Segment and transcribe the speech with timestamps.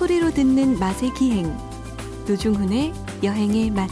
[0.00, 1.54] 소리로 듣는 맛의 기행
[2.26, 2.90] 노중훈의
[3.22, 3.90] 여행의 맛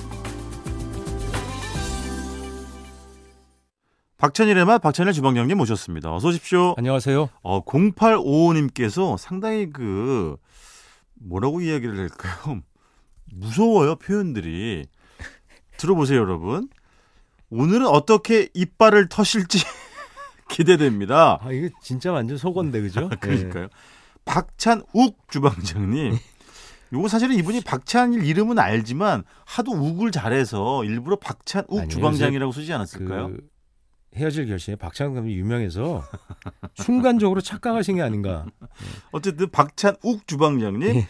[4.17, 6.15] 박찬일의 맛 박찬일 주방장님 모셨습니다.
[6.15, 6.75] 어서 오십시오.
[6.79, 7.29] 안녕하세요.
[7.43, 10.39] 어, 0855님께서 상당히 그
[11.13, 12.63] 뭐라고 이야기를 할까요?
[13.31, 14.87] 무서워요 표현들이.
[15.77, 16.71] 들어보세요 여러분.
[17.51, 19.59] 오늘은 어떻게 이빨을 터실지
[20.49, 21.39] 기대됩니다.
[21.43, 23.11] 아 이거 진짜 완전 속건데 그죠?
[23.21, 23.69] 그러니까요.
[24.29, 26.15] 박찬욱 주방장님.
[26.93, 32.75] 요거 사실은 이분이 박찬일 이름은 알지만 하도 욱을 잘해서 일부러 박찬욱 아니, 주방장이라고 쓰지 네.
[32.75, 33.29] 않았을까요?
[33.29, 33.49] 그
[34.17, 36.03] 헤어질 결심에 박찬욱 감독이 유명해서
[36.75, 38.47] 순간적으로 착각하신 게 아닌가.
[39.13, 41.09] 어쨌든 박찬욱 주방장님, 예.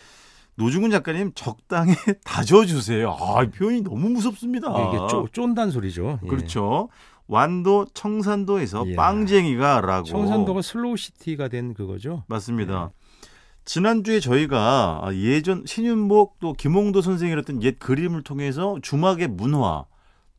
[0.56, 1.92] 노중훈 작가님 적당히
[2.24, 3.16] 다져주세요.
[3.20, 4.68] 아, 이 표현이 너무 무섭습니다.
[4.70, 6.18] 이게 쪼, 쫀단 소리죠.
[6.22, 6.26] 예.
[6.26, 6.30] 아.
[6.30, 6.88] 그렇죠.
[7.28, 8.96] 완도 청산도에서 이야.
[8.96, 10.04] 빵쟁이가라고.
[10.06, 12.24] 청산도가 slow city가 된 그거죠.
[12.26, 12.90] 맞습니다.
[13.68, 19.84] 지난주에 저희가 예전 신윤복 또 김홍도 선생이 했던 옛 그림을 통해서 주막의 문화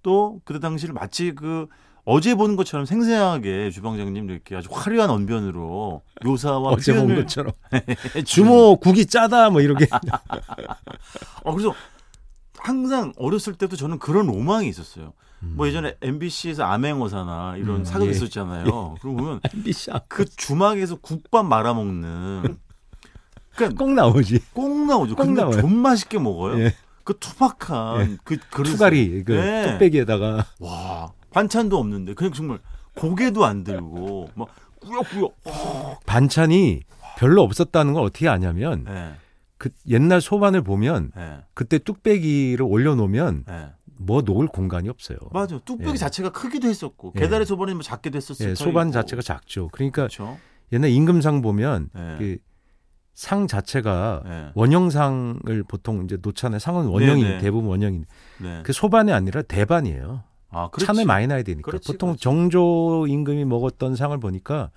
[0.01, 1.67] 또 그때 당시를 마치 그
[2.05, 7.53] 어제 보는 것처럼 생생하게 주방장님 이렇게 아주 화려한 언변으로 묘사와 어제 본 표현을 것처럼
[8.25, 9.85] 주모 국이 짜다 뭐 이렇게.
[11.43, 11.75] 어, 그래서
[12.57, 15.13] 항상 어렸을 때도 저는 그런 로망이 있었어요.
[15.41, 18.11] 뭐 예전에 MBC에서 암행어사나 이런 음, 사극 예.
[18.11, 18.95] 있었잖아요.
[18.99, 22.57] 그러고 보면 미샤 그 주막에서 국밥 말아먹는
[23.59, 24.39] 그러니까 꼭 나오지.
[24.53, 25.15] 꼭 나오죠.
[25.15, 25.61] 꼭 근데 나와요.
[25.61, 26.59] 좀 맛있게 먹어요.
[26.59, 26.73] 예.
[27.03, 29.71] 그 투박한 그 그릇 투가리 그 네.
[29.71, 32.59] 뚝배기에다가 와 반찬도 없는데 그냥 정말
[32.95, 34.47] 고개도 안 들고 막
[34.79, 35.35] 꾸역꾸역.
[35.45, 36.81] 어, 반찬이
[37.17, 39.13] 별로 없었다는 걸 어떻게 아냐면 예,
[39.57, 43.69] 그 옛날 소반을 보면 예, 그때 뚝배기를 올려놓으면 예.
[43.97, 45.17] 뭐 놓을 공간이 없어요.
[45.33, 45.59] 맞아.
[45.65, 45.95] 뚝배기 예.
[45.97, 47.19] 자체가 크기도 했었고 예.
[47.21, 48.49] 계달의 소반이 뭐 작게도 했었어요.
[48.49, 49.67] 예, 소반 자체가 작죠.
[49.71, 50.37] 그러니까 그렇죠.
[50.71, 52.15] 옛날 임금상 보면 예.
[52.19, 52.37] 그
[53.19, 54.51] 상 자체가 예.
[54.55, 56.57] 원형상을 보통 이제 놓잖아요.
[56.57, 57.37] 상은 원형이 네네.
[57.39, 58.05] 대부분 원형인.
[58.37, 58.61] 네.
[58.63, 60.23] 그 소반이 아니라 대반이에요.
[60.51, 60.85] 아, 그렇지.
[60.85, 61.69] 찬을 많이 놔야 되니까.
[61.69, 62.23] 그렇지, 보통 그렇지.
[62.23, 64.71] 정조 임금이 먹었던 상을 보니까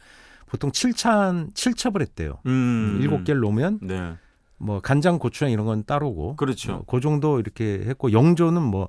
[0.47, 2.41] 보통 칠찬 칠첩을 했대요.
[2.47, 4.14] 음, 일곱 개를 놓으면 네.
[4.59, 6.34] 뭐 간장, 고추장 이런 건 따로고.
[6.34, 6.72] 그렇죠.
[6.72, 8.88] 어, 그 정도 이렇게 했고 영조는 뭐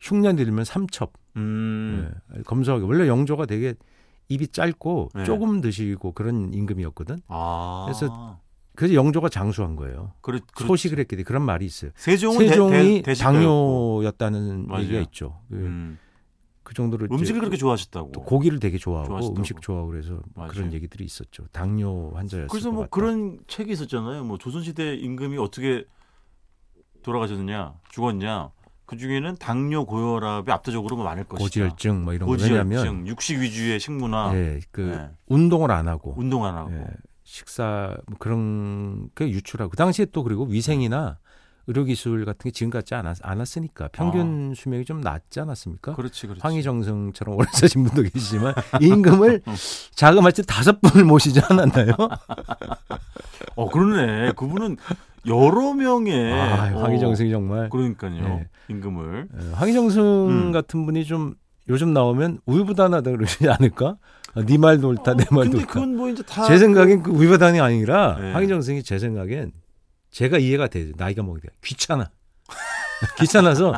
[0.00, 1.12] 흉년 들면 삼첩.
[1.34, 2.12] 음.
[2.36, 2.84] 예, 검소하게.
[2.84, 3.74] 원래 영조가 되게
[4.28, 5.24] 입이 짧고 네.
[5.24, 7.22] 조금 드시고 그런 임금이었거든.
[7.26, 7.86] 아.
[7.86, 8.38] 그래서
[8.76, 10.12] 그래서 영조가 장수한 거예요.
[10.20, 11.90] 그렇, 그렇 소식을 했기 때문에 그런 말이 있어요.
[11.94, 14.82] 세종은 세종이 대, 대, 당뇨였다는 맞아요.
[14.82, 15.40] 얘기가 있죠.
[15.48, 15.98] 그, 음.
[16.64, 18.12] 그 정도로 음식을 그렇게 좋아하셨다고.
[18.12, 19.38] 또 고기를 되게 좋아하고 좋아하시다고.
[19.38, 20.50] 음식 좋아하고 그래서 맞아요.
[20.50, 21.46] 그런 얘기들이 있었죠.
[21.52, 22.90] 당뇨 환자였을 그래서 것뭐 같다.
[22.90, 24.24] 그런 책이 있었잖아요.
[24.24, 25.84] 뭐 조선시대 임금이 어떻게
[27.02, 28.50] 돌아가셨느냐, 죽었냐.
[28.86, 31.44] 그 중에는 당뇨 고혈압이 압도적으로 뭐 많을 것이다.
[31.44, 35.10] 고지혈증 뭐 이런 거 왜냐하면 고지혈증, 육식 위주의 식문화, 예, 그 네.
[35.26, 36.72] 운동을 안 하고 운동 안 하고.
[36.72, 36.86] 예,
[37.24, 41.18] 식사 뭐 그런 게 유출하고 그 당시에 또 그리고 위생이나
[41.66, 45.92] 의료기술 같은 게 지금 같지 않았, 않았으니까 평균 수명이 좀 낮지 않았습니까?
[45.92, 45.94] 아.
[45.94, 46.42] 그렇지, 그렇지.
[46.42, 48.52] 황희정승처럼 오래 사신 분도 계시지만
[48.82, 49.40] 임금을
[49.96, 51.92] 자금할 때 다섯 분을 모시지 않았나요?
[53.56, 54.32] 어, 그러네.
[54.32, 54.76] 그분은
[55.26, 58.12] 여러 명의 아, 어, 황희정승이 정말 그러니까요.
[58.12, 58.48] 네.
[58.68, 59.28] 임금을.
[59.34, 60.52] 예, 황희정승 음.
[60.52, 61.34] 같은 분이 좀
[61.70, 63.96] 요즘 나오면 우유부단하다 그러지 않을까?
[64.36, 65.72] 아, 네 말도 옳다, 내 말도 근데 옳다.
[65.72, 68.32] 그건 뭐 이제 다 제 생각엔 그 우유부단이 아니라 네.
[68.32, 69.52] 황희정승이 제 생각엔
[70.10, 70.92] 제가 이해가 돼.
[70.96, 71.48] 나이가 돼.
[71.64, 72.10] 귀찮아.
[73.18, 73.74] 귀찮아서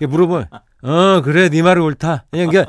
[0.00, 0.46] 물어보면
[0.82, 2.24] 어 그래 네 말이 옳다.
[2.30, 2.66] 그냥 그냥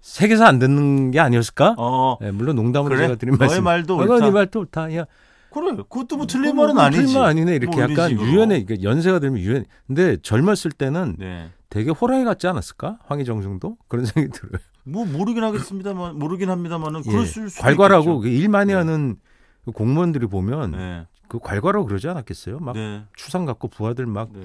[0.00, 1.74] 색에서 안 듣는 게 아니었을까?
[1.78, 3.06] 어, 예, 물론 농담으로 그래?
[3.06, 3.64] 제가 드린 너의 말씀.
[3.64, 4.24] 말도 어, 옳다.
[4.24, 4.94] 네 말도 옳다.
[4.96, 5.04] 야,
[5.52, 5.76] 그래.
[5.76, 7.02] 그것도 뭐 틀린 뭐, 말은 뭐 아니지.
[7.02, 7.54] 틀린 말 아니네.
[7.56, 8.26] 이렇게 뭐 약간 식으로.
[8.28, 8.64] 유연해.
[8.64, 9.64] 그러니까 연세가 들면 유연.
[9.86, 11.50] 근데 젊었을 때는 네.
[11.70, 12.98] 되게 호랑이 같지 않았을까?
[13.06, 14.60] 황희정승도 그런 생각이 들어요.
[14.84, 18.74] 뭐 모르긴 하겠습니다만 모르긴 합니다만은 예, 그랬을 수 괄괄하고 그일 많이 네.
[18.74, 19.16] 하는
[19.64, 21.06] 그 공무원들이 보면 네.
[21.28, 22.58] 그 괄괄하고 그러지 않았겠어요?
[22.58, 23.04] 막 네.
[23.14, 24.40] 추상 갖고 부하들 막 네.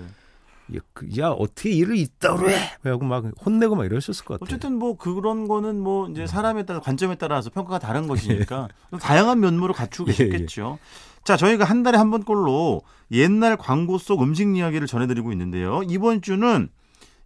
[0.75, 2.55] 야, 그, 야 어떻게 일을 있다 그래?
[2.83, 4.45] 하고 막 혼내고 막 이랬었을 것 같아요.
[4.45, 6.11] 어쨌든 뭐 그런 거는 뭐 음.
[6.11, 10.29] 이제 사람에 따라 관점에 따라서 평가가 다른 것이니까 또 다양한 면모를 갖추고 예, 예.
[10.29, 10.79] 계셨겠죠.
[11.23, 12.81] 자, 저희가 한 달에 한 번꼴로
[13.11, 15.81] 옛날 광고 속 음식 이야기를 전해드리고 있는데요.
[15.87, 16.69] 이번 주는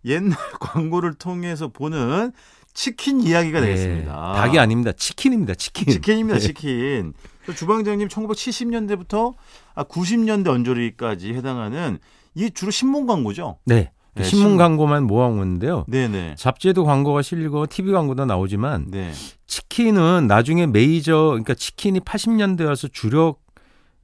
[0.06, 2.31] 옛날 광고를 통해서 보는
[2.78, 4.34] 치킨 이야기가 예, 되겠습니다.
[4.36, 4.92] 닭이 아닙니다.
[4.92, 5.56] 치킨입니다.
[5.56, 5.88] 치킨.
[5.88, 6.40] 치킨입니다, 예.
[6.40, 7.14] 치킨.
[7.48, 9.34] 그 주방장님 1970년대부터
[9.76, 11.98] 90년대 언저리까지 해당하는
[12.36, 13.58] 이게 주로 신문 광고죠.
[13.66, 13.90] 네.
[14.14, 14.58] 네, 신문.
[14.58, 15.86] 광고만 모아오는데요.
[15.88, 16.36] 네네.
[16.38, 19.12] 잡지에도 광고가 실리고 TV 광고도 나오지만 네.
[19.48, 23.40] 치킨은 나중에 메이저 그러니까 치킨이 80년대 와서 주력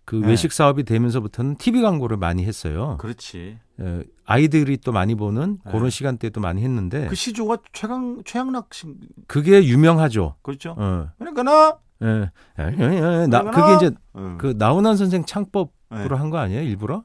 [0.06, 0.28] 그 네.
[0.28, 2.98] 외식 사업이 되면서부터는 TV 광고를 많이 했어요.
[3.00, 3.58] 그렇지.
[3.80, 5.72] 어, 아이들이 또 많이 보는 네.
[5.72, 8.88] 그런 시간대도 많이 했는데 그 시조가 최강 최양락 씨
[9.28, 10.36] 그게 유명하죠.
[10.42, 10.76] 그렇죠.
[10.78, 11.10] 어.
[11.18, 12.32] 그러니까 나 예.
[12.60, 13.28] 예, 예, 예.
[13.28, 13.44] 나?
[13.44, 14.38] 그게 이제 응.
[14.38, 16.06] 그 나훈아 선생 창법 네.
[16.10, 16.62] 한거 아니에요?
[16.64, 17.04] 일부러?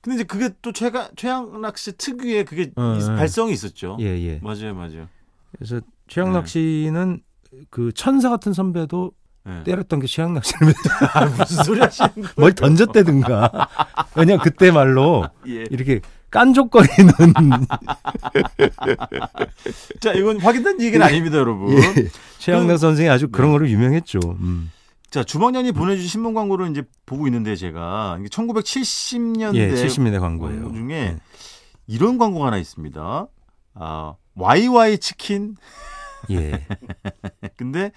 [0.00, 3.14] 근데 이제 그게 또 최가 최양락 씨 특유의 그게 어, 이- 어.
[3.16, 3.96] 발성이 있었죠.
[4.00, 4.40] 예, 예.
[4.42, 5.08] 맞아요, 맞아요.
[5.52, 6.50] 그래서 최양락 네.
[6.50, 7.20] 씨는
[7.68, 9.12] 그 천사 같은 선배도
[9.44, 9.62] 네.
[9.64, 10.28] 때렸던 게 씨를
[11.14, 12.28] 아, 무슨 소리 하시는 거예요?
[12.36, 13.68] 뭘 던졌대든가.
[14.14, 15.64] 왜냐 그때 말로 예.
[15.70, 16.00] 이렇게
[16.30, 17.12] 깐족거리는
[20.00, 21.72] 자, 이건 확인된 얘기는 아닙니다, 여러분.
[21.72, 21.82] 예.
[22.38, 23.52] 최양락 그- 선생이 아주 그런 네.
[23.58, 24.18] 거로 유명했죠.
[24.40, 24.70] 음.
[25.10, 30.72] 자, 주방장님 보내주신 신문 광고를 이제 보고 있는데 제가 이게 1970년대 예, 70년대 광고예요.
[30.72, 31.16] 중에 네.
[31.88, 33.26] 이런 광고가 하나 있습니다.
[33.74, 35.56] 아, YY 치킨.
[36.30, 36.64] 예,
[37.56, 37.90] 근데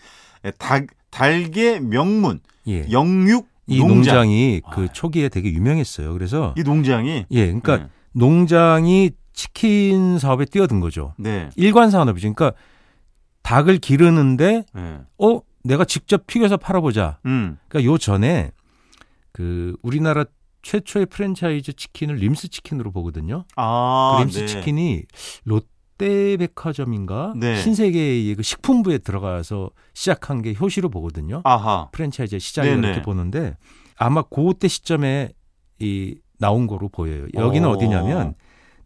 [0.58, 2.90] 닭 달개 명문 예.
[2.92, 3.96] 영육 이 농장.
[3.96, 4.92] 농장이 그 아.
[4.92, 6.12] 초기에 되게 유명했어요.
[6.14, 7.88] 그래서 이 농장이 예, 그러니까 네.
[8.14, 11.14] 농장이 치킨 사업에 뛰어든 거죠.
[11.18, 11.50] 네.
[11.56, 12.34] 일관 산업이죠.
[12.34, 12.58] 그러니까
[13.44, 15.00] 닭을 기르는데 네.
[15.18, 17.20] 어 내가 직접 튀겨서 팔아보자.
[17.26, 17.58] 음.
[17.68, 18.52] 그러니까 요 전에
[19.32, 20.26] 그 우리나라
[20.62, 23.46] 최초의 프랜차이즈 치킨을 림스 치킨으로 보거든요.
[23.56, 24.46] 아, 그 림스 네.
[24.46, 25.04] 치킨이
[25.46, 25.68] 롯
[25.98, 27.56] 데백화점인가 네.
[27.58, 31.42] 신세계의 그 식품부에 들어가서 시작한 게 효시로 보거든요.
[31.44, 31.90] 아하.
[31.92, 32.88] 프랜차이즈 네네.
[32.88, 33.56] 이렇게 보는데
[33.98, 35.32] 아마 그때 시점에
[35.80, 37.28] 이 나온 거로 보여요.
[37.34, 37.72] 여기는 어.
[37.74, 37.78] 어.
[37.78, 38.34] 디냐면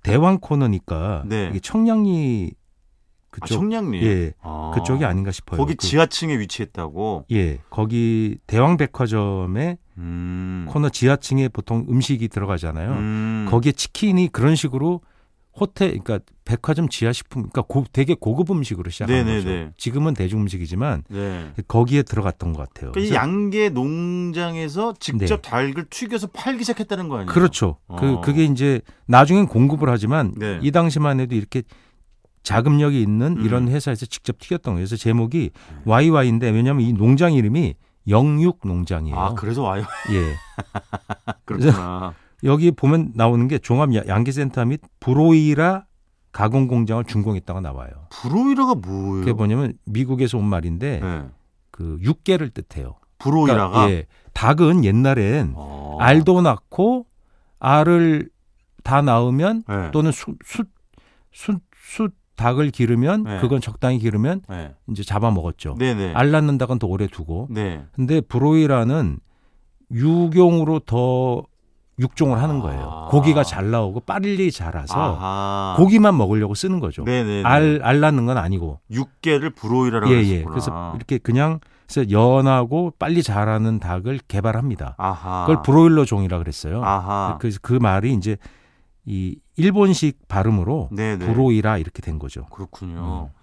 [0.03, 1.47] 대왕 코너니까 네.
[1.49, 4.03] 이게 청량리 아, 그쪽 청량리.
[4.05, 4.71] 예 아.
[4.73, 5.57] 그쪽이 아닌가 싶어요.
[5.59, 7.25] 거기 그- 지하층에 위치했다고.
[7.31, 10.65] 예 거기 대왕백화점의 음.
[10.69, 12.91] 코너 지하층에 보통 음식이 들어가잖아요.
[12.91, 13.45] 음.
[13.49, 15.01] 거기에 치킨이 그런 식으로
[15.59, 19.43] 호텔 그러니까 백화점 지하 식품 그러니까 고, 되게 고급 음식으로 시작한 네네네.
[19.43, 19.71] 거죠.
[19.77, 21.51] 지금은 대중 음식이지만 네.
[21.67, 22.91] 거기에 들어갔던 것 같아요.
[22.91, 25.49] 그러니까 양계 농장에서 직접 네.
[25.49, 27.31] 닭을 튀겨서 팔기 시작했다는 거 아니에요?
[27.31, 27.77] 그렇죠.
[27.87, 27.97] 어.
[27.97, 30.59] 그 그게 이제 나중엔 공급을 하지만 네.
[30.61, 31.63] 이 당시만 해도 이렇게
[32.43, 33.45] 자금력이 있는 음.
[33.45, 34.85] 이런 회사에서 직접 튀겼던 거예요.
[34.85, 35.49] 그래서 제목이
[35.85, 37.75] YY인데 왜냐하면 이 농장 이름이
[38.07, 39.17] 영육 농장이에요.
[39.17, 39.83] 아, 그래서 와요.
[40.13, 40.35] 예.
[41.43, 42.13] 그렇구나.
[42.43, 45.85] 여기 보면 나오는 게 종합 야- 양계센터 및 브로이라
[46.31, 47.89] 가공 공장을 준공했다고 나와요.
[48.11, 49.21] 브로이러가 뭐예요?
[49.21, 51.25] 그게 뭐냐면 미국에서 온 말인데 네.
[51.71, 52.95] 그 육개를 뜻해요.
[53.19, 55.97] 브로이라가 그러니까 예, 닭은 옛날엔 어.
[55.99, 57.07] 알도 낳고
[57.59, 58.29] 알을
[58.83, 59.89] 다 낳으면 네.
[59.91, 60.69] 또는 숫숫숫
[62.35, 63.39] 닭을 기르면 네.
[63.41, 64.75] 그건 적당히 기르면 네.
[64.91, 65.75] 이제 잡아 먹었죠.
[65.79, 66.13] 네네.
[66.13, 67.47] 알 낳는 닭은 더 오래 두고.
[67.49, 67.83] 네.
[67.93, 69.17] 근데 브로이라는
[69.91, 71.43] 유경으로 더
[71.99, 72.89] 육종을 하는 거예요.
[72.89, 73.07] 아.
[73.09, 75.75] 고기가 잘 나오고 빨리 자라서 아하.
[75.77, 77.03] 고기만 먹으려고 쓰는 거죠.
[77.03, 77.43] 네네.
[77.43, 78.79] 알, 알 낳는 건 아니고.
[78.91, 80.23] 육개를 브로이라라고 예.
[80.23, 80.43] 예.
[80.43, 84.95] 그래서 이렇게 그냥 그래서 연하고 빨리 자라는 닭을 개발합니다.
[84.97, 85.45] 아하.
[85.47, 86.83] 그걸 브로일러 종이라 그랬어요.
[86.83, 87.37] 아하.
[87.39, 88.37] 그래서 그 말이 이제
[89.05, 91.25] 이 일본식 발음으로 네네.
[91.25, 92.45] 브로이라 이렇게 된 거죠.
[92.51, 93.29] 그렇군요.
[93.33, 93.36] 음.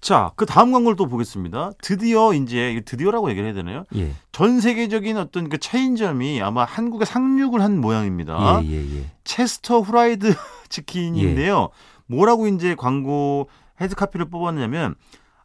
[0.00, 1.72] 자, 그 다음 광고를 또 보겠습니다.
[1.82, 3.84] 드디어 이제 드디어라고 얘기를 해야 되나요?
[3.96, 4.12] 예.
[4.30, 8.60] 전 세계적인 어떤 그 체인점이 아마 한국에 상륙을 한 모양입니다.
[8.64, 9.10] 예, 예, 예.
[9.24, 10.34] 체스터 후라이드
[10.68, 11.70] 치킨인데요.
[11.72, 12.04] 예.
[12.06, 13.48] 뭐라고 이제 광고
[13.80, 14.94] 헤드카피를 뽑았냐면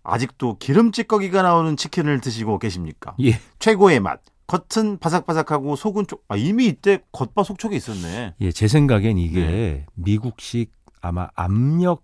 [0.04, 3.16] 아직도 기름찌 꺼기가 나오는 치킨을 드시고 계십니까?
[3.22, 3.40] 예.
[3.60, 4.22] 최고의 맛.
[4.46, 6.26] 겉은 바삭바삭하고 속은 쪽.
[6.28, 8.36] 아 이미 이때 겉바 속촉이 있었네.
[8.40, 9.86] 예, 제 생각엔 이게 네.
[9.96, 10.72] 미국식
[11.02, 12.04] 아마 압력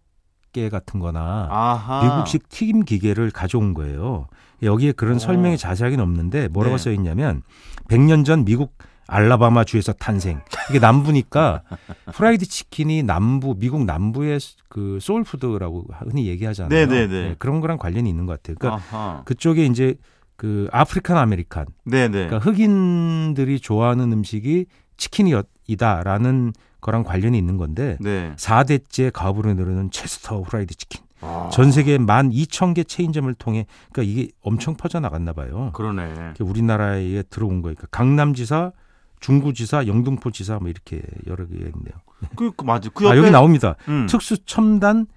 [0.52, 2.04] 계 같은 거나 아하.
[2.04, 4.28] 미국식 튀김 기계를 가져온 거예요.
[4.64, 5.20] 여기에 그런 오.
[5.20, 6.84] 설명이 자세하게는 없는데 뭐라고 네.
[6.84, 7.44] 써 있냐면
[7.88, 8.76] 100년 전 미국
[9.08, 10.42] 알라바마 주에서 탄생.
[10.70, 11.64] 이게 남부니까
[12.14, 16.70] 프라이드 치킨이 남부 미국 남부의 그 soul food라고 흔히 얘기하잖아요.
[16.70, 17.08] 네네네.
[17.08, 18.56] 네, 그런 거랑 관련이 있는 것 같아요.
[18.60, 19.24] 그러니까 아하.
[19.26, 19.96] 그쪽에 이제
[20.36, 22.28] 그 African American 네네.
[22.28, 28.34] 그러니까 흑인들이 좋아하는 음식이 치킨이다라는 거랑 관련이 있는 건데 네.
[28.36, 31.02] 4대째 가업으로 누르는 체스터 후라이드 치킨.
[31.22, 35.72] 아, 전 세계 12,000개 체인점을 통해 그러니까 이게 엄청 퍼져 나갔나 봐요.
[35.74, 36.36] 그러네.
[36.40, 38.72] 우리나라에 들어온 거니까 강남지사,
[39.20, 41.94] 중구지사, 영등포지사 뭐 이렇게 여러 개 있네요.
[42.36, 42.90] 그, 그 맞아.
[42.90, 43.76] 그아 옆에 여기 나옵니다.
[43.88, 44.08] 음.
[44.10, 45.08] 특수 첨단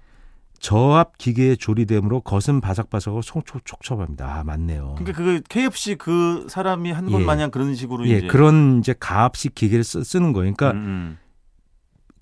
[0.59, 4.25] 저압 기계에 조리됨으로 겉은 바삭바삭하고 속촉 촉촉합니다.
[4.25, 4.95] 아 맞네요.
[4.97, 7.25] 그러니까 그 KFC 그 사람이 한것 예.
[7.25, 10.53] 마냥 그런 식으로 예, 이제 그런 이제 가압식 기계를 쓰, 쓰는 거예요.
[10.53, 11.17] 그러니까 음, 음.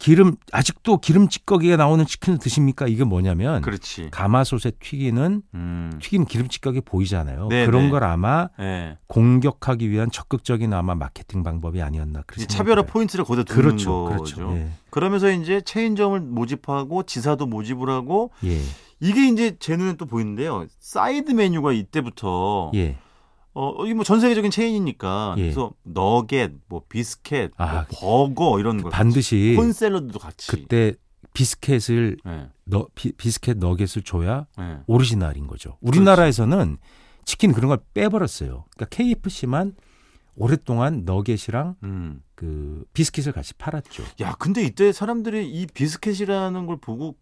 [0.02, 2.88] 기름 아직도 기름 찌꺼기가 나오는 치킨을 드십니까?
[2.88, 4.10] 이게 뭐냐면 그렇지.
[4.10, 6.00] 가마솥에 튀기는 음.
[6.02, 7.50] 튀김 기름 찌꺼기 보이잖아요.
[7.50, 7.90] 네, 그런 네.
[7.92, 8.98] 걸 아마 예.
[9.06, 12.82] 공격하기 위한 적극적인 아마 마케팅 방법이 아니었나 그렇게 차별화.
[12.82, 14.36] 포인트를 거기다 두는 그렇죠, 거죠.
[14.38, 14.58] 그렇죠.
[14.58, 14.70] 예.
[14.90, 18.60] 그러면서 이제 체인점을 모집하고 지사도 모집을 하고 예,
[19.00, 20.66] 이게 이제 제 눈에 또 보이는데요.
[20.80, 22.98] 사이드 메뉴가 이때부터 예.
[23.54, 25.42] 어, 이게 뭐전 세계적인 체인이니까 예.
[25.42, 30.50] 그래서 너겟, 뭐 비스켓, 아, 뭐 버거 이런 거 반드시 콘 샐러드도 같이.
[30.50, 30.94] 그때
[31.34, 32.50] 비스켓을 예.
[32.66, 34.80] 너, 비, 비스켓 너겟을 줘야 예.
[34.88, 35.78] 오리지널인 거죠.
[35.82, 36.78] 우리나라에서는
[37.26, 38.66] 치킨 그런 걸 빼버렸어요.
[38.76, 39.76] 그러니까 KFC만
[40.36, 42.22] 오랫동안 너겟이랑 음.
[42.36, 44.04] 그 비스킷을 같이 팔았죠.
[44.22, 47.16] 야, 근데 이때 사람들이 이 비스켓이라는 걸 보고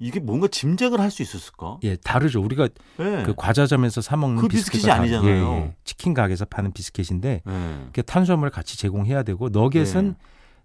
[0.00, 1.78] 이게 뭔가 짐작을 할 수 있었을까?
[1.84, 2.40] 예, 다르죠.
[2.42, 2.64] 우리가
[3.00, 3.22] 예.
[3.26, 5.28] 그 과자점에서 사 먹는 그 비스킷이 다르- 아니잖아요.
[5.52, 5.74] 예, 예.
[5.84, 7.88] 치킨 가게에서 파는 비스킷인데 예.
[7.92, 10.14] 그 탄수화물을 같이 제공해야 되고 너겟은 네.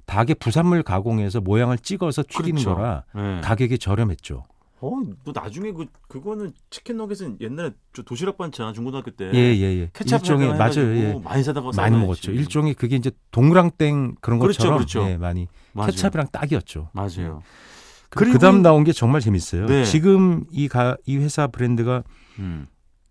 [0.05, 2.75] 닭의 부산물 가공해서 모양을 찍어서 튀기는 그렇죠.
[2.75, 3.41] 거라 예.
[3.41, 4.45] 가격이 저렴했죠.
[4.81, 9.61] 어, 뭐 나중에 그 그거는 치킨 너겟은 옛날에 저 도시락 반찬 중고등학교 때 예, 예,
[9.79, 9.89] 예.
[9.93, 10.95] 케찹 일종의 맞아요.
[10.95, 11.19] 예.
[11.23, 11.97] 많이 사다가 많이.
[11.97, 12.31] 먹었죠.
[12.31, 15.09] 일종의 그게 이제 동그랑땡 그런 그렇죠, 것처럼 그렇죠.
[15.09, 15.91] 예, 많이 맞아요.
[15.91, 16.89] 케찹이랑 딱이었죠.
[16.93, 17.41] 맞아요.
[17.41, 17.74] 그,
[18.15, 19.65] 그리고 그다음 나온 게 정말 재밌어요.
[19.67, 19.83] 네.
[19.83, 22.03] 지금 이, 가, 이 회사 브랜드가
[22.39, 22.67] 음.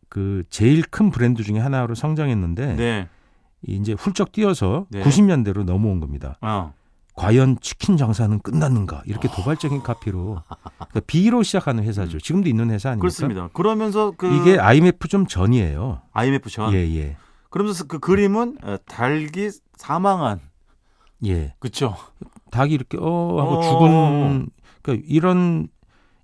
[0.09, 3.09] 그 제일 큰 브랜드 중에 하나로 성장했는데 네.
[3.67, 5.03] 이제 훌쩍 뛰어서 네.
[5.03, 6.39] 90년대로 넘어온 겁니다.
[6.41, 6.73] 어.
[7.15, 9.03] 과연 치킨 장사는 끝났는가?
[9.07, 10.43] 이렇게 도발적인 카피로
[10.77, 12.19] 그러니까 B로 시작하는 회사죠.
[12.19, 12.99] 지금도 있는 회사 아닙니까?
[12.99, 13.01] 음.
[13.01, 13.49] 그렇습니다.
[13.53, 16.03] 그러면서 그 이게 IMF 좀 전이에요.
[16.13, 17.17] IMF 전 예, 예.
[17.51, 20.41] 그러면서 그 그림은 어, 닭이 사망한
[21.27, 21.55] 예.
[21.61, 21.97] 그렇죠.
[22.51, 23.63] 닭이 이렇게 어 하고 어.
[23.63, 24.49] 죽은
[24.85, 25.67] 그러니까 이런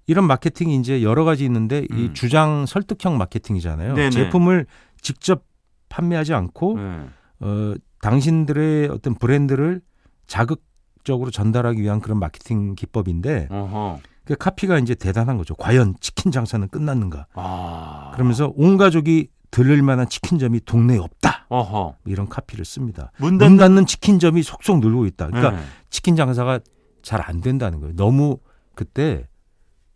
[0.07, 2.15] 이런 마케팅이 이제 여러 가지 있는데 이 음.
[2.15, 3.95] 주장 설득형 마케팅이잖아요.
[3.95, 4.11] 네네.
[4.11, 4.67] 제품을
[5.01, 5.45] 직접
[5.89, 7.09] 판매하지 않고 네.
[7.41, 9.81] 어 당신들의 어떤 브랜드를
[10.27, 13.99] 자극적으로 전달하기 위한 그런 마케팅 기법인데 어허.
[14.25, 15.55] 그 카피가 이제 대단한 거죠.
[15.55, 17.27] 과연 치킨 장사는 끝났는가?
[17.35, 18.11] 아.
[18.15, 21.47] 그러면서 온 가족이 들릴 만한 치킨점이 동네에 없다.
[21.49, 21.97] 어허.
[22.05, 23.11] 이런 카피를 씁니다.
[23.17, 25.29] 문문 닫는 닫는 치킨점이 속속 늘고 있다.
[25.29, 25.63] 그러니까 네.
[25.89, 26.61] 치킨 장사가
[27.03, 27.97] 잘 안 된다는 거예요.
[27.97, 28.39] 너무
[28.81, 29.29] 그때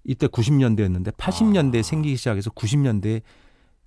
[0.04, 1.82] 이때 90년대였는데 80년대에 아.
[1.82, 3.22] 생기기 시작해서 90년대에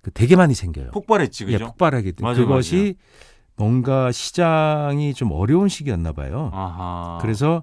[0.02, 0.90] 그 되게 많이 생겨요.
[0.90, 1.66] 폭발했지 예, 그죠?
[1.66, 2.96] 폭발하게 된 맞아요, 그것이
[3.54, 6.50] 뭔가 시장이 좀 어려운 시기였나 봐요.
[6.52, 7.18] 아하.
[7.20, 7.62] 그래서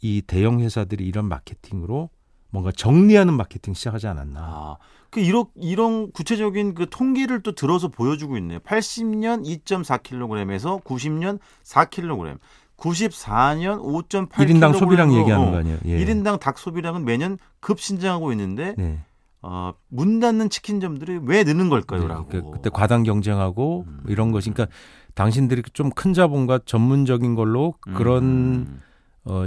[0.00, 2.08] 이 대형 회사들이 이런 마케팅으로
[2.48, 4.40] 뭔가 정리하는 마케팅 시작하지 않았나.
[4.40, 4.76] 아,
[5.10, 8.58] 그 이런 이런 구체적인 그 통계를 또 들어서 보여주고 있네요.
[8.60, 12.38] 80년 2.4kg에서 90년 4kg,
[12.78, 14.30] 94년 5.8kg.
[14.30, 15.78] 1인당 소비량 얘기하는 거 아니에요?
[15.84, 16.04] 예.
[16.04, 19.00] 1인당 닭 소비량은 매년 급신장하고 있는데 네.
[19.42, 22.28] 어, 문 닫는 치킨점들이 왜 느는 걸까요?라고.
[22.30, 24.00] 네, 그, 그때 과당 경쟁하고 음.
[24.08, 24.74] 이런 것이 그러니까
[25.14, 28.82] 당신들이 좀 큰 자본과 전문적인 걸로 그런 음.
[29.24, 29.46] 어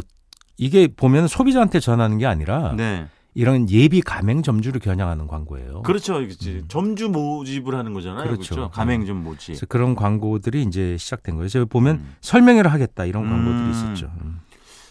[0.58, 3.08] 이게 보면 소비자한테 전하는 게 아니라 네.
[3.34, 5.84] 이런 예비 가맹 점주를 겨냥하는 광고예요.
[5.84, 6.16] 그렇죠.
[6.16, 6.50] 그렇지.
[6.50, 6.66] 음.
[6.68, 8.26] 점주 모집을 하는 거잖아요.
[8.26, 8.56] 그렇죠.
[8.56, 8.72] 그렇죠.
[8.72, 9.48] 가맹점 모집.
[9.48, 11.48] 그래서 그런 광고들이 이제 시작된 거예요.
[11.48, 12.16] 제가 보면 음.
[12.22, 13.72] 설명회를 하겠다 이런 광고들이 음.
[13.72, 14.12] 있었죠.
[14.22, 14.42] 음.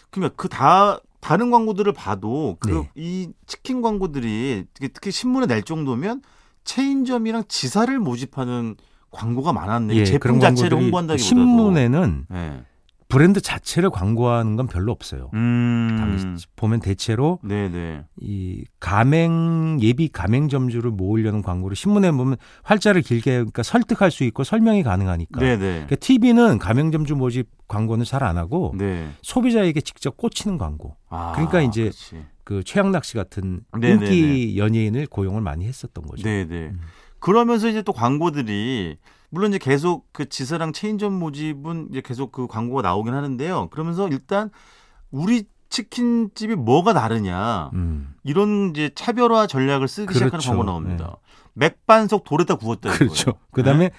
[0.09, 2.89] 그러니까 그다 다른 광고들을 봐도 그 네.
[2.95, 6.23] 이 치킨 광고들이 특히- 신문에 낼 정도면
[6.63, 8.75] 체인점이랑 지사를 모집하는
[9.11, 9.99] 광고가 많았네.
[9.99, 12.63] 요 제품 자체를 홍보한다기보다도 신문에는 네.
[13.11, 15.29] 브랜드 자체를 광고하는 건 별로 없어요.
[15.33, 15.95] 음.
[15.99, 18.05] 당시 보면 대체로 네네.
[18.21, 24.83] 이 가맹 예비 가맹점주를 모으려는 광고를 신문에 보면 활자를 길게 그러니까 설득할 수 있고 설명이
[24.83, 25.39] 가능하니까.
[25.39, 25.57] 네네.
[25.57, 29.09] 그러니까 TV는 가맹점주 모집 광고는 잘 안 하고 네.
[29.23, 30.95] 소비자에게 직접 꽂히는 광고.
[31.09, 32.25] 아, 그러니까 이제 그렇지.
[32.43, 34.05] 그 최양락 씨 같은 네네네.
[34.15, 36.23] 인기 연예인을 고용을 많이 했었던 거죠.
[36.23, 36.55] 네네.
[36.69, 36.79] 음.
[37.19, 38.97] 그러면서 이제 또 광고들이
[39.31, 43.69] 물론 이제 계속 그 지사랑 체인점 모집은 이제 계속 그 광고가 나오긴 하는데요.
[43.69, 44.51] 그러면서 일단
[45.09, 48.13] 우리 치킨집이 뭐가 다르냐 음.
[48.23, 50.49] 이런 이제 차별화 전략을 쓰기 시작하는 그렇죠.
[50.49, 51.15] 광고 나옵니다.
[51.53, 52.91] 맥반석 돌에다 구웠다.
[52.91, 53.33] 그렇죠.
[53.51, 53.91] 그다음에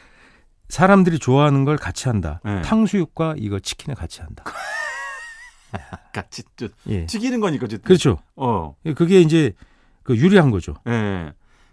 [0.69, 2.41] 사람들이 좋아하는 걸 같이 한다.
[2.45, 2.61] 네.
[2.63, 4.45] 탕수육과 이거 치킨을 같이 한다.
[6.13, 7.07] 같이 또 예.
[7.07, 7.85] 튀기는 거니까 어쨌든.
[7.85, 8.19] 그렇죠.
[8.37, 8.75] 어.
[8.95, 9.55] 그게 이제
[10.03, 10.75] 그 유리한 거죠.
[10.87, 11.33] 예.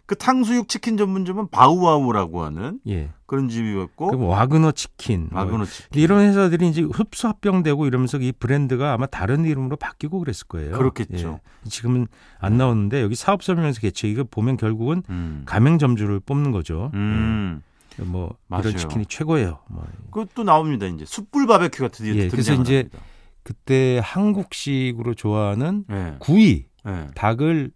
[0.09, 3.11] 그 탕수육 치킨 전문점은 바우와우라고 하는 예.
[3.27, 5.27] 그런 집이었고 그 와그너 치킨.
[5.31, 5.85] 뭐 마그노 치킨.
[5.91, 10.75] 근데 이런 회사들이 이제 흡수 합병되고 이러면서 이 브랜드가 아마 다른 이름으로 바뀌고 그랬을 거예요.
[10.75, 11.39] 그렇겠죠.
[11.45, 11.69] 예.
[11.69, 12.07] 지금은
[12.39, 15.43] 안 나오는데 여기 사업 설명서 개최 이거 보면 결국은 음.
[15.45, 16.89] 가맹점주를 뽑는 거죠.
[16.95, 17.61] 음.
[17.99, 18.03] 예.
[18.03, 18.69] 뭐 맞아요.
[18.69, 19.59] 이런 치킨이 최고예요.
[19.69, 20.87] 뭐 그것도 나옵니다.
[20.87, 22.97] 이제 숯불 바베큐가 드디어 예, 그래서 이제 합니다.
[23.43, 26.15] 그때 한국식으로 좋아하는 예.
[26.17, 27.07] 구이 예.
[27.13, 27.69] 닭을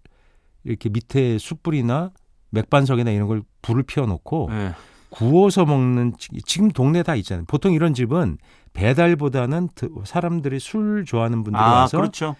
[0.63, 2.09] 이렇게 밑에 숯불이나
[2.53, 4.74] 맥반석이나 이런 걸 불을 피워놓고 예.
[5.10, 7.45] 구워서 먹는 치- 지금 동네 다 있잖아요.
[7.48, 8.38] 보통 이런 집은
[8.74, 12.36] 배달보다는 드- 사람들이 술 좋아하는 분들이 아, 와서 그렇죠.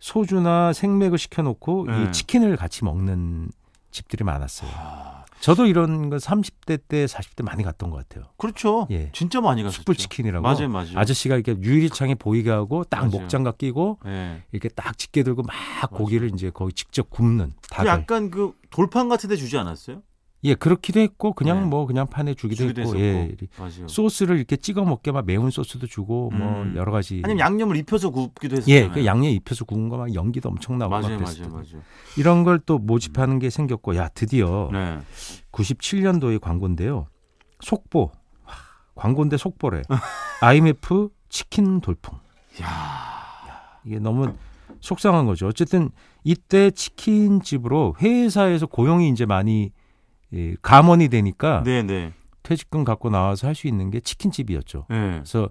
[0.00, 2.04] 소주나 생맥을 시켜놓고 네.
[2.04, 3.48] 이 치킨을 같이 먹는
[3.90, 4.70] 집들이 많았어요.
[4.74, 8.30] 아, 저도 이런 거 30대 때 40대 많이 갔던 것 같아요.
[8.36, 8.86] 그렇죠.
[8.90, 9.10] 예.
[9.12, 9.80] 진짜 많이 갔었죠.
[9.80, 10.98] 숯불 치킨이라고 맞아요, 맞아요.
[10.98, 13.10] 아저씨가 이렇게 유리창에 보이게 하고 딱 맞아요.
[13.10, 14.42] 목장갑 끼고 예.
[14.52, 15.54] 이렇게 딱 집게 들고 막
[15.90, 20.02] 고기를 이제 거기 직접 굽는 그 닭을 약간 그 돌판 같은 데 주지 않았어요?
[20.44, 21.66] 예 그렇기도 했고 그냥 네.
[21.66, 23.02] 뭐 그냥 판에 주기도, 주기도 했고 했었고.
[23.02, 23.88] 예 맞아요.
[23.88, 26.74] 소스를 이렇게 찍어 먹게 막 매운 소스도 주고 뭐 음.
[26.76, 28.84] 여러 가지 아니면 양념을 입혀서 굽기도 했었잖아요.
[28.84, 31.70] 예, 그 양념 입혀서 구운 거 막 연기도 엄청 나고 막 맞아요, 그랬을 맞아요, 때
[31.72, 31.84] 맞아요.
[32.16, 34.98] 이런 걸 또 모집하는 게 생겼고 야 드디어 네.
[35.52, 37.08] 97년도의 광고인데요.
[37.60, 38.12] 속보
[38.46, 38.54] 와,
[38.94, 39.82] 광고인데 속보래.
[40.42, 42.16] IMF 치킨 돌풍.
[42.62, 43.18] 야.
[43.84, 44.32] 이게 너무
[44.80, 45.46] 속상한 거죠.
[45.48, 45.90] 어쨌든
[46.22, 49.72] 이때 치킨집으로 회사에서 고용이 이제 많이
[50.34, 52.12] 예, 감원이 되니까 네, 네.
[52.42, 54.86] 퇴직금 갖고 나와서 할 수 있는 게 치킨집이었죠.
[54.90, 55.10] 네.
[55.12, 55.48] 그래서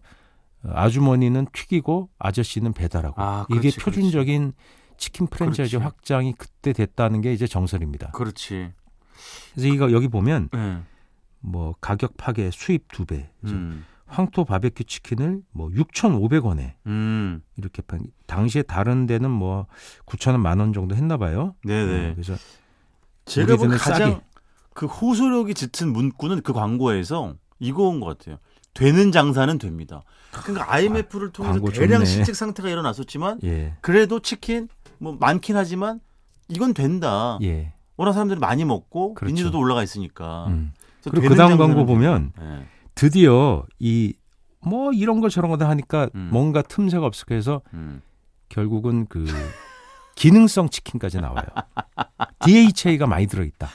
[0.64, 4.54] 아주머니는 튀기고 아저씨는 배달하고 아, 이게 그렇지, 표준적인
[4.98, 5.84] 치킨 프랜차이즈 그렇지.
[5.84, 8.12] 확장이 그때 됐다는 게 이제 정설입니다.
[8.12, 8.72] 그렇지.
[9.54, 10.82] 그래서 이거 여기 보면 네.
[11.40, 13.30] 뭐 가격 파괴, 수입 두 배.
[13.46, 13.86] 음.
[14.08, 17.42] 황토 바베큐 치킨을 뭐 6,500원에 음.
[17.58, 18.00] 이렇게 판.
[18.26, 19.68] 당시에 다른 데는 뭐
[20.06, 21.56] 9,000원 만 원 정도 했나 봐요.
[21.64, 22.14] 네, 어, 네.
[22.16, 22.36] 그래서
[23.26, 24.22] 제가 본 가장 싸게.
[24.78, 28.38] 그 호소력이 짙은 문구는 그 광고에서 이거인 것 같아요.
[28.76, 30.04] 되는 장사는 됩니다.
[30.32, 32.06] 그러니까 IMF를 통해서 대량 좋네.
[32.06, 33.74] 실직 상태가 일어났었지만 예.
[33.82, 34.68] 그래도 치킨
[35.00, 36.00] 뭐 많긴 하지만
[36.48, 37.40] 이건 된다.
[37.42, 37.74] 예.
[37.96, 39.32] 워낙 사람들이 많이 먹고 그렇죠.
[39.32, 40.46] 인지도도 올라가 있으니까.
[40.50, 40.74] 음.
[41.04, 41.86] 그리고 그 다음 장사는 광고.
[41.88, 42.66] 보면 예.
[42.94, 44.14] 드디어 이
[44.60, 46.30] 뭐 이런 거 저런 거다 하니까 음.
[46.32, 48.02] 뭔가 틈새가 없을까 해서 음.
[48.50, 49.26] 결국은 그
[50.18, 51.46] 기능성 치킨까지 나와요.
[52.40, 53.70] DHA가 많이 들어있다.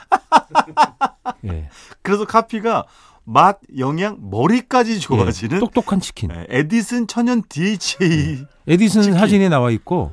[1.47, 1.69] 예.
[2.03, 2.85] 그래서 카피가
[3.25, 6.31] 맛, 영양, 머리까지 좋아지는 예, 똑똑한 치킨.
[6.33, 8.45] 예, 에디슨 천연 DHA.
[8.67, 9.19] 에디슨 치킨.
[9.19, 10.13] 사진에 나와 있고,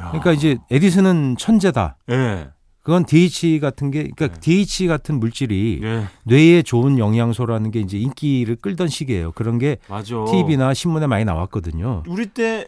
[0.00, 0.08] 야.
[0.08, 1.96] 그러니까 이제 에디슨은 천재다.
[2.10, 2.48] 예.
[2.82, 4.40] 그건 DHA 같은 게, 그러니까 네.
[4.40, 6.06] DHA 같은 물질이 예.
[6.24, 9.32] 뇌에 좋은 영양소라는 게 이제 인기를 끌던 시기예요.
[9.32, 10.24] 그런 게 맞아.
[10.24, 12.02] TV나 신문에 많이 나왔거든요.
[12.08, 12.66] 우리 때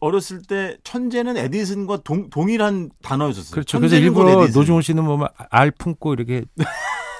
[0.00, 3.52] 어렸을 때 천재는 에디슨과 동, 동일한 단어였었어요.
[3.52, 3.78] 그렇죠.
[3.78, 4.58] 그래서 일부러 에디슨.
[4.58, 6.44] 노중훈 씨는 뭐알 품고 이렇게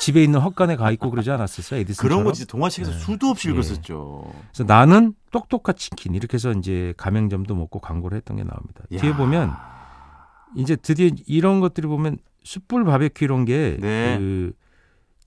[0.00, 1.80] 집에 있는 헛간에 가 있고 그러지 않았었어요?
[1.80, 2.08] 에디슨처럼.
[2.08, 2.98] 그런 거 진짜 동화책에서 네.
[2.98, 3.52] 수도 없이 예.
[3.52, 4.32] 읽었었죠.
[4.48, 8.82] 그래서 나는 똑똑한 치킨 이렇게 해서 이제 가맹점도 먹고 광고를 했던 게 나옵니다.
[8.92, 8.98] 야.
[8.98, 9.52] 뒤에 보면
[10.56, 14.16] 이제 드디어 이런 것들이 보면 숯불 바베큐 이런 게 네.
[14.18, 14.52] 그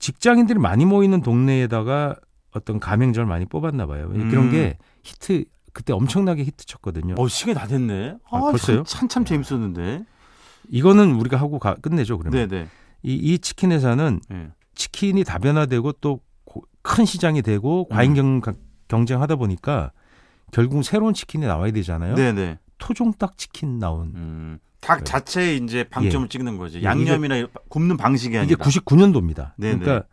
[0.00, 2.16] 직장인들이 많이 모이는 동네에다가
[2.50, 4.08] 어떤 가맹점을 많이 뽑았나 봐요.
[4.12, 4.28] 음.
[4.28, 7.14] 그런 게 히트 그때 엄청나게 히트 쳤거든요.
[7.18, 8.16] 어 시간이 다 됐네.
[8.30, 8.84] 아, 아, 벌써요?
[8.84, 10.04] 참, 참 재밌었는데.
[10.70, 12.16] 이거는 우리가 하고 가- 끝내죠.
[12.16, 12.68] 그러면 네네.
[13.02, 14.48] 이, 이 치킨 회사는 예.
[14.74, 16.20] 치킨이 다변화되고 또
[16.86, 18.40] 큰 시장이 되고 과잉 음.
[18.42, 18.54] 경,
[18.88, 19.90] 경쟁하다 보니까
[20.52, 22.14] 결국 새로운 치킨이 나와야 되잖아요.
[22.14, 22.58] 네네.
[22.76, 25.04] 토종닭 치킨 나온 음, 닭 네.
[25.04, 26.80] 자체에 이제 방점을 찍는 거지.
[26.80, 28.52] 예, 양념이나 이런 굽는 방식이 아니라.
[28.52, 29.52] 이게 99년도입니다.
[29.56, 29.78] 네네.
[29.78, 30.06] 그러니까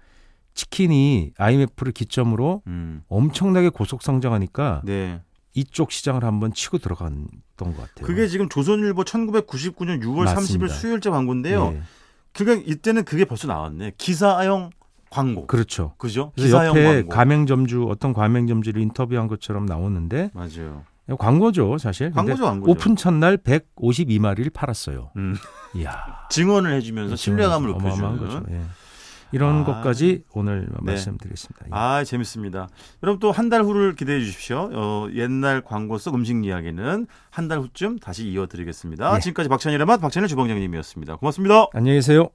[0.54, 3.04] 치킨이 IMF를 기점으로 음.
[3.10, 5.21] 엄청나게 고속 성장하니까 네.
[5.54, 8.06] 이쪽 시장을 한번 치고 들어갔던 것 같아요.
[8.06, 10.66] 그게 지금 조선일보 1999년 6월 맞습니다.
[10.66, 11.74] 30일 수요일자 광고인데요.
[11.76, 11.82] 예,
[12.34, 13.94] 그러니까 이때는 그게 벌써 나왔네.
[13.98, 14.72] 기사형
[15.10, 15.46] 광고.
[15.48, 15.94] 그렇죠.
[15.98, 16.32] 그죠?
[16.36, 17.10] 그래서 기사형 옆에 광고.
[17.10, 20.84] 가맹점주 어떤 가맹점주를 인터뷰한 것처럼 나오는데 맞아요.
[21.20, 22.12] 광고죠 사실.
[22.12, 22.72] 광고죠, 광고죠.
[22.72, 25.12] 오픈 첫날 152마리를 팔았어요.
[25.18, 25.36] 음.
[25.76, 25.92] 이야.
[26.32, 28.42] 증언을 해주면서 신뢰감을 어마어마한 높여주는.
[28.46, 28.54] 거죠.
[28.56, 28.62] 예.
[29.32, 29.63] 이런 아.
[29.65, 30.76] 것까지 오늘 네.
[30.82, 31.65] 말씀드리겠습니다.
[31.65, 31.70] 예.
[31.72, 32.67] 아 재밌습니다.
[33.04, 34.70] 여러분 또 한 달 후를 기대해 주십시오.
[34.74, 39.15] 어, 옛날 광고 속 음식 이야기는 한 달 후쯤 다시 이어드리겠습니다.
[39.15, 39.20] 예.
[39.20, 41.15] 지금까지 박찬일의 맛 박찬일 주방장님이었습니다.
[41.17, 41.67] 고맙습니다.
[41.74, 42.30] 안녕히 계세요.